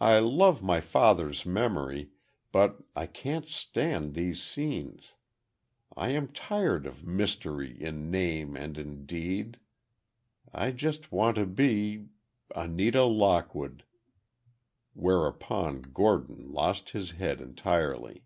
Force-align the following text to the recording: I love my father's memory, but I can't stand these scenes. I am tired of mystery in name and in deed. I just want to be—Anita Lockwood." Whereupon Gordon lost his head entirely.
I 0.00 0.18
love 0.18 0.62
my 0.62 0.80
father's 0.80 1.44
memory, 1.44 2.08
but 2.52 2.80
I 2.96 3.04
can't 3.06 3.46
stand 3.50 4.14
these 4.14 4.42
scenes. 4.42 5.12
I 5.94 6.08
am 6.08 6.28
tired 6.32 6.86
of 6.86 7.06
mystery 7.06 7.76
in 7.78 8.10
name 8.10 8.56
and 8.56 8.78
in 8.78 9.04
deed. 9.04 9.58
I 10.54 10.70
just 10.70 11.12
want 11.12 11.36
to 11.36 11.44
be—Anita 11.44 13.04
Lockwood." 13.04 13.84
Whereupon 14.94 15.82
Gordon 15.92 16.50
lost 16.50 16.88
his 16.92 17.10
head 17.10 17.42
entirely. 17.42 18.24